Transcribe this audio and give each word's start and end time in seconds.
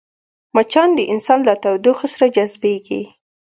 مچان 0.55 0.89
د 0.95 0.99
انسان 1.13 1.39
له 1.47 1.53
تودوخې 1.63 2.07
سره 2.13 2.25
جذبېږي 2.35 3.01